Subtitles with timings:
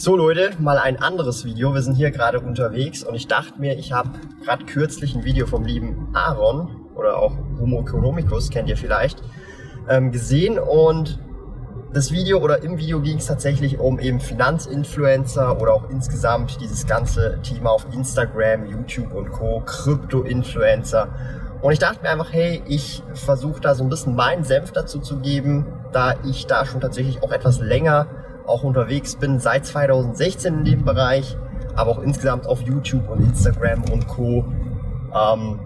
[0.00, 1.74] So Leute, mal ein anderes Video.
[1.74, 4.08] Wir sind hier gerade unterwegs und ich dachte mir, ich habe
[4.42, 9.22] gerade kürzlich ein Video vom lieben Aaron oder auch Homo economicus, kennt ihr vielleicht,
[9.90, 11.18] ähm, gesehen und
[11.92, 16.86] das Video oder im Video ging es tatsächlich um eben Finanzinfluencer oder auch insgesamt dieses
[16.86, 21.08] ganze Thema auf Instagram, YouTube und Co., Krypto-Influencer.
[21.60, 24.98] Und ich dachte mir einfach, hey, ich versuche da so ein bisschen meinen Senf dazu
[25.00, 28.06] zu geben, da ich da schon tatsächlich auch etwas länger
[28.50, 31.36] auch unterwegs bin, seit 2016 in dem Bereich,
[31.74, 34.44] aber auch insgesamt auf YouTube und Instagram und Co.
[35.14, 35.60] Ähm,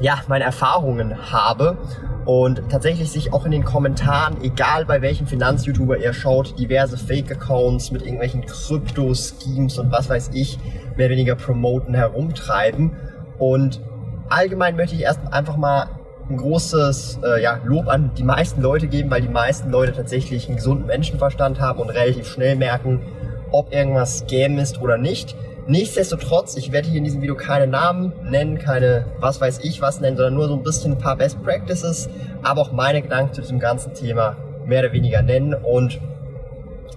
[0.00, 1.76] ja, meine Erfahrungen habe
[2.24, 7.90] und tatsächlich sich auch in den Kommentaren, egal bei welchem Finanz-YouTuber ihr schaut, diverse Fake-Accounts
[7.90, 10.58] mit irgendwelchen Krypto-Schemes und was weiß ich,
[10.96, 12.92] mehr oder weniger promoten, herumtreiben.
[13.38, 13.80] Und
[14.28, 15.88] allgemein möchte ich erst einfach mal
[16.30, 20.46] ein großes äh, ja, Lob an die meisten Leute geben, weil die meisten Leute tatsächlich
[20.46, 23.02] einen gesunden Menschenverstand haben und relativ schnell merken,
[23.50, 25.36] ob irgendwas Scam ist oder nicht.
[25.66, 30.00] Nichtsdestotrotz, ich werde hier in diesem Video keine Namen nennen, keine was weiß ich was
[30.00, 32.08] nennen, sondern nur so ein bisschen ein paar Best Practices,
[32.42, 35.54] aber auch meine Gedanken zu diesem ganzen Thema mehr oder weniger nennen.
[35.54, 36.00] Und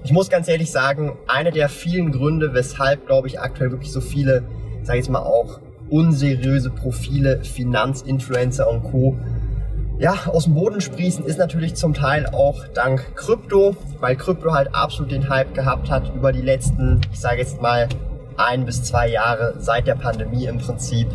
[0.03, 4.01] ich muss ganz ehrlich sagen, einer der vielen Gründe, weshalb, glaube ich, aktuell wirklich so
[4.01, 4.43] viele,
[4.83, 9.17] sage ich jetzt mal auch, unseriöse Profile, Finanzinfluencer und Co.
[9.99, 14.73] Ja, aus dem Boden sprießen ist natürlich zum Teil auch dank Krypto, weil Krypto halt
[14.73, 17.87] absolut den Hype gehabt hat über die letzten, ich sage jetzt mal,
[18.35, 21.07] ein bis zwei Jahre seit der Pandemie im Prinzip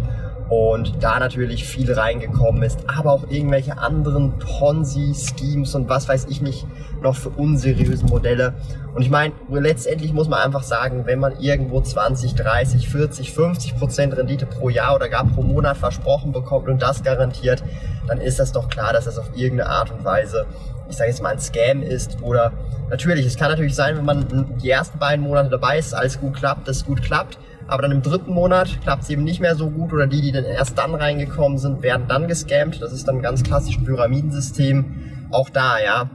[0.49, 6.41] und da natürlich viel reingekommen ist, aber auch irgendwelche anderen Ponzi-Schemes und was weiß ich
[6.41, 6.67] nicht
[7.03, 8.55] noch für unseriöse Modelle.
[8.95, 13.77] Und ich meine, letztendlich muss man einfach sagen, wenn man irgendwo 20, 30, 40, 50
[13.77, 17.63] Prozent Rendite pro Jahr oder gar pro Monat versprochen bekommt und das garantiert,
[18.07, 20.47] dann ist das doch klar, dass das auf irgendeine Art und Weise,
[20.89, 22.53] ich sage jetzt mal, ein Scam ist oder
[22.89, 26.35] natürlich, es kann natürlich sein, wenn man die ersten beiden Monate dabei ist, alles gut
[26.35, 27.39] klappt, dass es gut klappt
[27.69, 30.33] aber dann im dritten Monat klappt es eben nicht mehr so gut oder die, die
[30.33, 32.81] dann erst dann reingekommen sind, werden dann gescammt.
[32.81, 35.29] Das ist dann ein ganz klassisches Pyramidensystem.
[35.31, 36.11] Auch da, ja,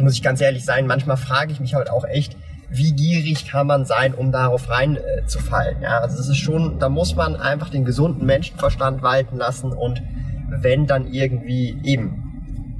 [0.00, 2.36] muss ich ganz ehrlich sein, manchmal frage ich mich halt auch echt,
[2.70, 5.78] wie gierig kann man sein, um darauf reinzufallen.
[5.80, 9.72] Äh, ja, also das ist schon, da muss man einfach den gesunden Menschenverstand walten lassen
[9.72, 10.02] und
[10.48, 12.24] wenn dann irgendwie eben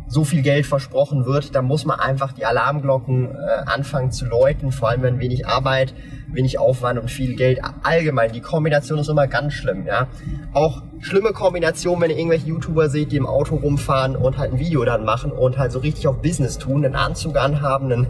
[0.08, 4.72] so viel Geld versprochen wird, dann muss man einfach die Alarmglocken äh, anfangen zu läuten,
[4.72, 5.94] vor allem wenn wenig Arbeit,
[6.34, 8.32] wenig Aufwand und viel Geld allgemein.
[8.32, 10.08] Die Kombination ist immer ganz schlimm, ja.
[10.52, 14.58] Auch schlimme Kombination, wenn ihr irgendwelche YouTuber seht, die im Auto rumfahren und halt ein
[14.58, 18.06] Video dann machen und halt so richtig auf Business tun, einen Anzug anhaben, einen,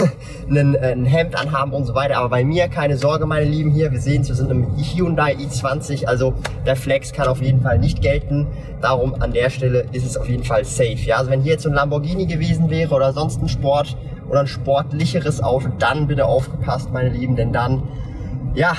[0.50, 2.16] einen, äh, ein Hemd anhaben und so weiter.
[2.18, 5.34] Aber bei mir keine Sorge, meine Lieben, hier, wir sehen es, wir sind im Hyundai
[5.34, 6.34] i20, also
[6.66, 8.46] der Flex kann auf jeden Fall nicht gelten.
[8.80, 10.98] Darum an der Stelle ist es auf jeden Fall safe.
[11.04, 13.96] Ja, also wenn hier jetzt so ein Lamborghini gewesen wäre oder sonst ein Sport
[14.32, 17.82] oder ein sportlicheres Auto, dann bitte aufgepasst, meine Lieben, denn dann,
[18.54, 18.72] ja,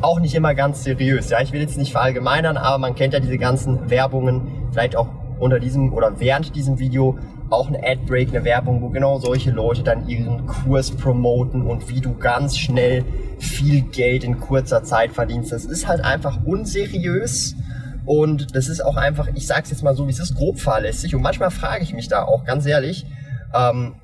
[0.00, 1.28] auch nicht immer ganz seriös.
[1.28, 5.08] Ja, ich will jetzt nicht verallgemeinern, aber man kennt ja diese ganzen Werbungen, vielleicht auch
[5.38, 7.18] unter diesem oder während diesem Video
[7.50, 12.00] auch eine Adbreak, eine Werbung, wo genau solche Leute dann ihren Kurs promoten und wie
[12.00, 13.04] du ganz schnell
[13.38, 15.52] viel Geld in kurzer Zeit verdienst.
[15.52, 17.56] Das ist halt einfach unseriös
[18.06, 21.14] und das ist auch einfach, ich sag's jetzt mal so, wie es ist, grob fahrlässig.
[21.14, 23.04] Und manchmal frage ich mich da auch ganz ehrlich,
[23.54, 23.96] ähm,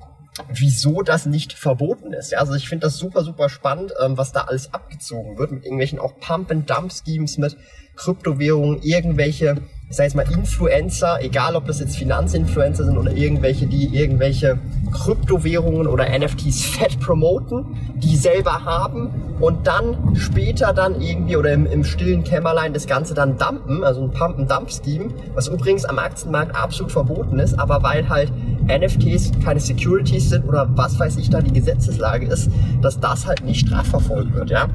[0.49, 2.31] wieso das nicht verboten ist.
[2.31, 5.63] Ja, also ich finde das super, super spannend, ähm, was da alles abgezogen wird mit
[5.63, 7.57] irgendwelchen auch Pump-and-Dump-Schemes, mit
[7.95, 9.57] Kryptowährungen, irgendwelche
[9.89, 14.59] ich sage jetzt mal Influencer, egal ob das jetzt Finanzinfluencer sind oder irgendwelche, die irgendwelche
[14.91, 19.09] Kryptowährungen oder NFTs fett promoten, die selber haben
[19.39, 24.03] und dann später dann irgendwie oder im, im stillen Kämmerlein das Ganze dann dumpen, also
[24.03, 28.33] ein Pump-and-Dump-Scheme, was übrigens am Aktienmarkt absolut verboten ist, aber weil halt
[28.67, 32.49] NFTs keine Securities sind oder was weiß ich da die Gesetzeslage ist,
[32.81, 34.67] dass das halt nicht strafverfolgt wird, ja.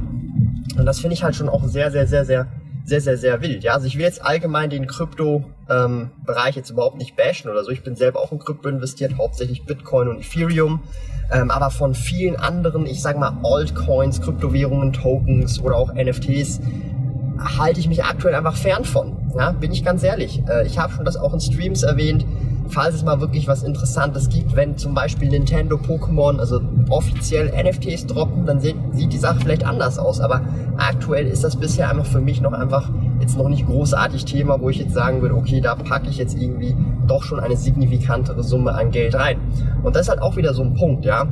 [0.77, 2.47] Und das finde ich halt schon auch sehr, sehr, sehr, sehr
[2.85, 3.63] sehr, sehr, sehr wild.
[3.63, 7.71] Ja, also ich will jetzt allgemein den Krypto-Bereich ähm, jetzt überhaupt nicht bashen oder so.
[7.71, 10.81] Ich bin selber auch in Krypto investiert, hauptsächlich Bitcoin und Ethereum.
[11.31, 16.61] Ähm, aber von vielen anderen, ich sag mal, Altcoins, Kryptowährungen, Tokens oder auch NFTs
[17.39, 19.17] halte ich mich aktuell einfach fern von.
[19.37, 20.43] Ja, bin ich ganz ehrlich.
[20.49, 22.27] Äh, ich habe schon das auch in Streams erwähnt
[22.73, 28.07] falls es mal wirklich was Interessantes gibt, wenn zum Beispiel Nintendo Pokémon, also offiziell NFTs
[28.07, 30.21] droppen, dann sieht, sieht die Sache vielleicht anders aus.
[30.21, 30.41] Aber
[30.79, 32.91] aktuell ist das bisher einfach für mich noch einfach
[33.21, 36.35] jetzt noch nicht großartig Thema, wo ich jetzt sagen würde, okay, da packe ich jetzt
[36.41, 36.75] irgendwie
[37.07, 39.39] doch schon eine signifikantere Summe an Geld rein.
[39.83, 41.27] Und das ist halt auch wieder so ein Punkt, ja.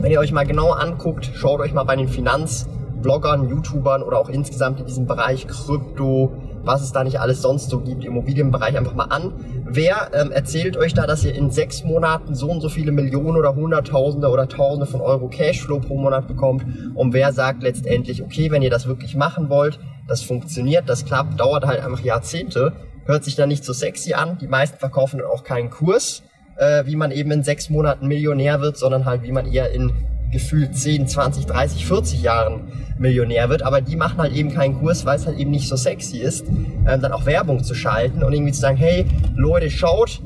[0.00, 4.28] Wenn ihr euch mal genau anguckt, schaut euch mal bei den Finanzbloggern, YouTubern oder auch
[4.28, 6.32] insgesamt in diesem Bereich Krypto,
[6.64, 9.32] was es da nicht alles sonst so gibt, Immobilienbereich einfach mal an.
[9.64, 13.36] Wer ähm, erzählt euch da, dass ihr in sechs Monaten so und so viele Millionen
[13.36, 16.64] oder Hunderttausende oder Tausende von Euro Cashflow pro Monat bekommt?
[16.94, 21.38] Und wer sagt letztendlich, okay, wenn ihr das wirklich machen wollt, das funktioniert, das klappt,
[21.38, 22.72] dauert halt einfach Jahrzehnte,
[23.04, 24.38] hört sich dann nicht so sexy an.
[24.40, 26.22] Die meisten verkaufen dann auch keinen Kurs,
[26.56, 29.92] äh, wie man eben in sechs Monaten Millionär wird, sondern halt, wie man eher in
[30.32, 35.04] gefühlt 10, 20, 30, 40 Jahren Millionär wird, aber die machen halt eben keinen Kurs,
[35.06, 38.32] weil es halt eben nicht so sexy ist, ähm, dann auch Werbung zu schalten und
[38.32, 40.20] irgendwie zu sagen, hey Leute, schaut,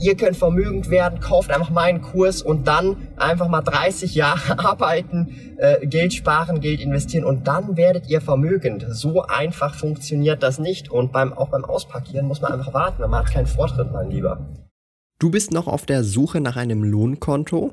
[0.00, 5.56] ihr könnt vermögend werden, kauft einfach meinen Kurs und dann einfach mal 30 Jahre arbeiten,
[5.58, 8.86] äh, Geld sparen, Geld investieren und dann werdet ihr vermögend.
[8.90, 13.24] So einfach funktioniert das nicht und beim, auch beim Auspackieren muss man einfach warten, man
[13.24, 14.46] hat keinen Vortritt, mein Lieber.
[15.18, 17.72] Du bist noch auf der Suche nach einem Lohnkonto?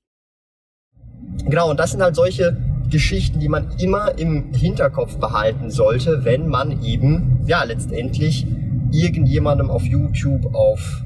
[1.45, 2.57] Genau, und das sind halt solche
[2.89, 8.45] Geschichten, die man immer im Hinterkopf behalten sollte, wenn man eben, ja, letztendlich
[8.91, 11.03] irgendjemandem auf YouTube, auf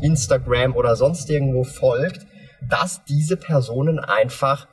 [0.00, 2.26] Instagram oder sonst irgendwo folgt,
[2.68, 4.66] dass diese Personen einfach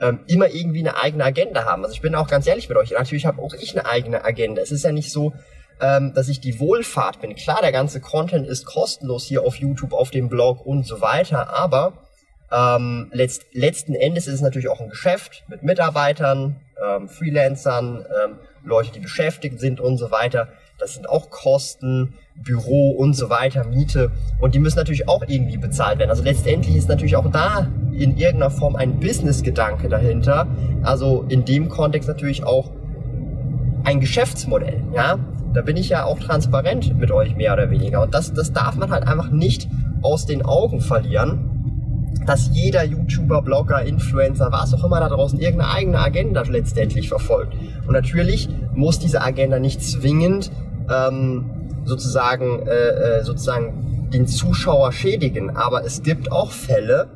[0.00, 1.84] ähm, immer irgendwie eine eigene Agenda haben.
[1.84, 4.62] Also ich bin auch ganz ehrlich mit euch, natürlich habe auch ich eine eigene Agenda.
[4.62, 5.32] Es ist ja nicht so,
[5.80, 7.34] ähm, dass ich die Wohlfahrt bin.
[7.34, 11.54] Klar, der ganze Content ist kostenlos hier auf YouTube, auf dem Blog und so weiter,
[11.54, 11.92] aber
[12.50, 18.38] ähm, letzt, letzten Endes ist es natürlich auch ein Geschäft mit Mitarbeitern, ähm, Freelancern, ähm,
[18.64, 20.48] Leute, die beschäftigt sind und so weiter.
[20.78, 24.12] Das sind auch Kosten, Büro und so weiter, Miete.
[24.40, 26.10] Und die müssen natürlich auch irgendwie bezahlt werden.
[26.10, 30.46] Also letztendlich ist natürlich auch da in irgendeiner Form ein Business-Gedanke dahinter.
[30.82, 32.70] Also in dem Kontext natürlich auch
[33.84, 35.18] ein Geschäftsmodell, ja.
[35.54, 38.02] Da bin ich ja auch transparent mit euch mehr oder weniger.
[38.02, 39.66] Und das, das darf man halt einfach nicht
[40.02, 41.57] aus den Augen verlieren
[42.26, 47.54] dass jeder YouTuber, Blogger, Influencer, was auch immer da draußen irgendeine eigene Agenda letztendlich verfolgt.
[47.86, 50.50] Und natürlich muss diese Agenda nicht zwingend
[50.90, 51.50] ähm,
[51.84, 57.08] sozusagen, äh, äh, sozusagen den Zuschauer schädigen, aber es gibt auch Fälle,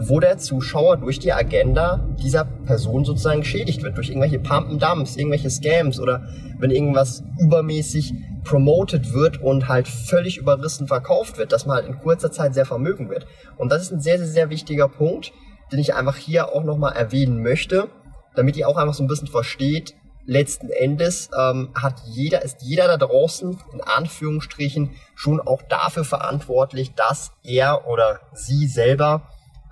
[0.00, 4.82] wo der Zuschauer durch die Agenda dieser Person sozusagen geschädigt wird, durch irgendwelche Pump and
[4.82, 6.28] Dumps, irgendwelche Scams oder
[6.58, 8.14] wenn irgendwas übermäßig
[8.44, 12.64] promoted wird und halt völlig überrissen verkauft wird, dass man halt in kurzer Zeit sehr
[12.64, 13.26] vermögen wird.
[13.56, 15.32] Und das ist ein sehr, sehr, sehr wichtiger Punkt,
[15.72, 17.88] den ich einfach hier auch nochmal erwähnen möchte,
[18.36, 22.86] damit ihr auch einfach so ein bisschen versteht, letzten Endes ähm, hat jeder, ist jeder
[22.86, 29.22] da draußen in Anführungsstrichen schon auch dafür verantwortlich, dass er oder sie selber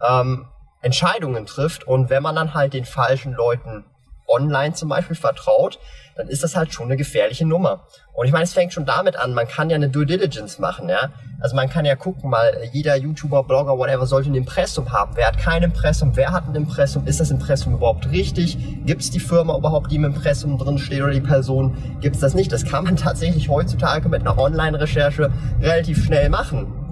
[0.07, 0.47] ähm,
[0.83, 1.87] Entscheidungen trifft.
[1.87, 3.85] Und wenn man dann halt den falschen Leuten
[4.29, 5.79] online zum Beispiel vertraut,
[6.17, 7.85] dann ist das halt schon eine gefährliche Nummer.
[8.15, 10.89] Und ich meine, es fängt schon damit an, man kann ja eine Due Diligence machen,
[10.89, 11.11] ja.
[11.41, 15.13] Also man kann ja gucken, mal, jeder YouTuber, Blogger, whatever, sollte ein Impressum haben.
[15.15, 16.17] Wer hat kein Impressum?
[16.17, 17.07] Wer hat ein Impressum?
[17.07, 18.57] Ist das Impressum überhaupt richtig?
[18.87, 21.77] Gibt es die Firma überhaupt, die im Impressum drin steht oder die Person?
[22.01, 22.51] Gibt es das nicht?
[22.51, 26.86] Das kann man tatsächlich heutzutage mit einer Online-Recherche relativ schnell machen.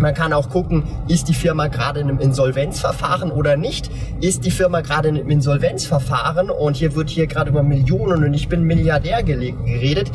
[0.00, 3.90] Man kann auch gucken, ist die Firma gerade in einem Insolvenzverfahren oder nicht?
[4.22, 8.32] Ist die Firma gerade in einem Insolvenzverfahren und hier wird hier gerade über Millionen und
[8.32, 10.10] ich bin Milliardär geredet.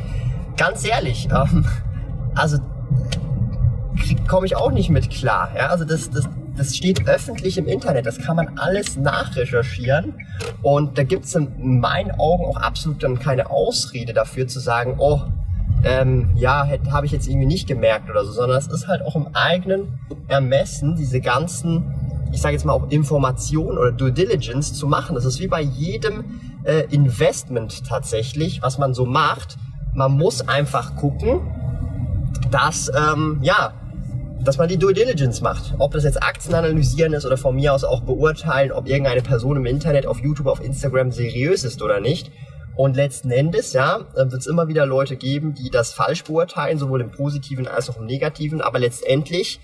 [0.58, 1.66] Ganz ehrlich, ähm,
[2.34, 2.58] also
[4.28, 5.52] komme ich auch nicht mit klar.
[5.56, 5.68] Ja?
[5.68, 6.28] Also das, das,
[6.58, 10.16] das steht öffentlich im Internet, das kann man alles nachrecherchieren
[10.64, 14.96] und da gibt es in meinen Augen auch absolut dann keine Ausrede dafür zu sagen,
[14.98, 15.22] oh,
[15.86, 19.16] ähm, ja, habe ich jetzt irgendwie nicht gemerkt oder so, sondern es ist halt auch
[19.16, 21.94] im eigenen Ermessen, diese ganzen,
[22.34, 25.14] ich sage jetzt mal auch Informationen oder Due Diligence zu machen.
[25.14, 26.26] Das ist wie bei jedem
[26.64, 29.58] äh, Investment tatsächlich, was man so macht.
[29.94, 31.42] Man muss einfach gucken,
[32.50, 33.74] dass, ähm, ja,
[34.44, 35.76] dass man die Due Diligence macht.
[35.78, 39.58] Ob das jetzt Aktien analysieren ist oder von mir aus auch beurteilen, ob irgendeine Person
[39.58, 42.32] im Internet, auf YouTube, auf Instagram seriös ist oder nicht.
[42.76, 47.02] Und letzten Endes, ja, wird es immer wieder Leute geben, die das falsch beurteilen, sowohl
[47.02, 48.62] im Positiven als auch im Negativen.
[48.62, 49.60] Aber letztendlich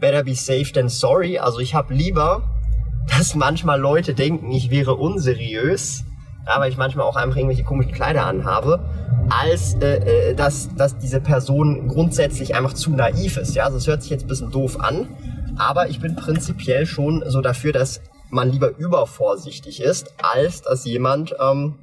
[0.00, 1.38] better be safe than sorry.
[1.38, 2.42] Also ich habe lieber,
[3.16, 6.04] dass manchmal Leute denken, ich wäre unseriös,
[6.46, 8.80] ja, weil ich manchmal auch einfach irgendwelche komischen Kleider anhabe,
[9.28, 13.54] als äh, äh, dass, dass diese Person grundsätzlich einfach zu naiv ist.
[13.54, 15.08] Ja, also es hört sich jetzt ein bisschen doof an,
[15.56, 21.34] aber ich bin prinzipiell schon so dafür, dass man lieber übervorsichtig ist, als dass jemand
[21.40, 21.74] ähm,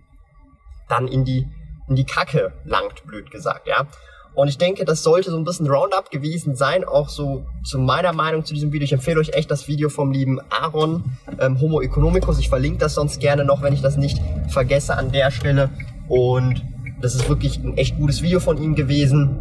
[0.93, 1.47] dann in die,
[1.87, 3.87] in die Kacke langt, blöd gesagt, ja.
[4.35, 8.13] Und ich denke, das sollte so ein bisschen Roundup gewesen sein, auch so zu meiner
[8.13, 8.85] Meinung zu diesem Video.
[8.85, 11.03] Ich empfehle euch echt das Video vom lieben Aaron,
[11.39, 12.39] ähm, Homo economicus.
[12.39, 15.69] Ich verlinke das sonst gerne noch, wenn ich das nicht vergesse an der Stelle.
[16.07, 16.63] Und
[16.99, 19.37] das ist wirklich ein echt gutes Video von ihm gewesen,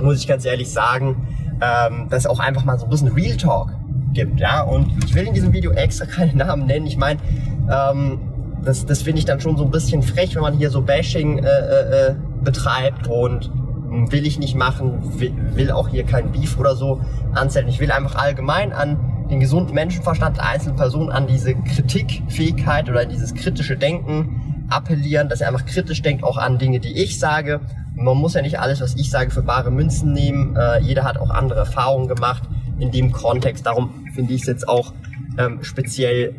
[0.00, 1.28] muss ich ganz ehrlich sagen.
[1.62, 3.70] Ähm, das auch einfach mal so ein bisschen Real Talk
[4.12, 4.62] gibt, ja.
[4.62, 6.86] Und ich will in diesem Video extra keine Namen nennen.
[6.86, 7.20] Ich meine,
[7.70, 8.18] ähm,
[8.64, 11.38] das, das finde ich dann schon so ein bisschen frech, wenn man hier so Bashing
[11.38, 13.50] äh, äh, äh betreibt und
[13.90, 17.00] will ich nicht machen, will, will auch hier kein Beef oder so
[17.34, 17.68] anzählen.
[17.68, 23.04] Ich will einfach allgemein an den gesunden Menschenverstand der einzelnen Person, an diese Kritikfähigkeit oder
[23.04, 27.60] dieses kritische Denken appellieren, dass er einfach kritisch denkt, auch an Dinge, die ich sage.
[27.94, 30.56] Man muss ja nicht alles, was ich sage, für bare Münzen nehmen.
[30.56, 32.44] Äh, jeder hat auch andere Erfahrungen gemacht
[32.78, 33.66] in dem Kontext.
[33.66, 34.92] Darum finde ich es jetzt auch
[35.38, 36.34] ähm, speziell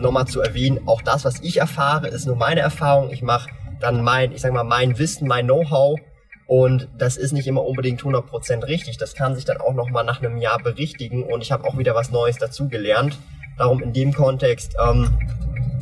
[0.00, 0.80] nochmal zu erwähnen.
[0.86, 3.10] Auch das, was ich erfahre, ist nur meine Erfahrung.
[3.10, 3.48] Ich mache
[3.78, 6.00] dann mein, ich sag mal, mein Wissen, mein Know-how
[6.48, 8.98] und das ist nicht immer unbedingt 100% richtig.
[8.98, 11.94] Das kann sich dann auch nochmal nach einem Jahr berichtigen und ich habe auch wieder
[11.94, 13.16] was Neues dazugelernt.
[13.56, 15.16] Darum in dem Kontext ähm,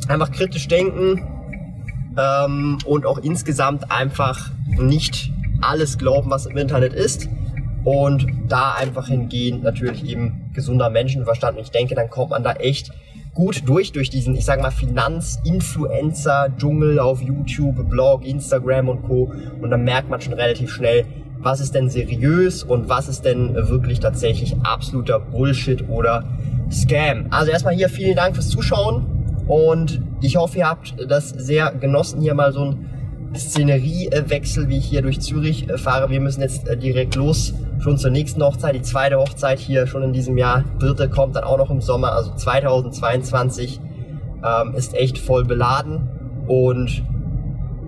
[0.07, 1.27] einfach kritisch denken
[2.19, 7.27] ähm, und auch insgesamt einfach nicht alles glauben, was im Internet ist.
[7.83, 11.57] Und da einfach hingehen, natürlich eben gesunder Menschenverstand.
[11.57, 12.91] Und ich denke, dann kommt man da echt
[13.33, 19.31] gut durch, durch diesen, ich sag mal, Finanz-Influencer-Dschungel auf YouTube, Blog, Instagram und Co.
[19.61, 21.05] Und dann merkt man schon relativ schnell,
[21.39, 26.23] was ist denn seriös und was ist denn wirklich tatsächlich absoluter Bullshit oder
[26.71, 27.25] Scam.
[27.31, 29.07] Also erstmal hier vielen Dank fürs Zuschauen
[29.47, 32.85] und ich hoffe, ihr habt das sehr genossen, hier mal so ein
[33.35, 36.09] Szeneriewechsel, wie ich hier durch Zürich fahre.
[36.09, 38.75] Wir müssen jetzt äh, direkt los, schon zur nächsten Hochzeit.
[38.75, 40.63] Die zweite Hochzeit hier schon in diesem Jahr.
[40.79, 43.79] Dritte kommt dann auch noch im Sommer, also 2022
[44.43, 46.09] ähm, ist echt voll beladen.
[46.47, 47.03] Und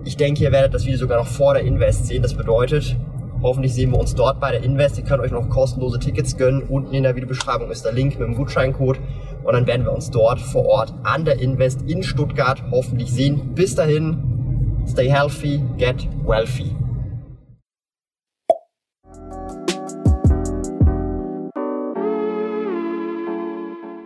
[0.04, 2.22] ich denke, ihr werdet das Video sogar noch vor der Invest sehen.
[2.22, 2.96] Das bedeutet,
[3.42, 4.98] hoffentlich sehen wir uns dort bei der Invest.
[4.98, 6.62] Ihr könnt euch noch kostenlose Tickets gönnen.
[6.64, 8.98] Unten in der Videobeschreibung ist der Link mit dem Gutscheincode.
[9.44, 13.54] Und dann werden wir uns dort vor Ort an der Invest in Stuttgart hoffentlich sehen.
[13.54, 14.30] Bis dahin,
[14.86, 16.83] Stay healthy, get wealthy.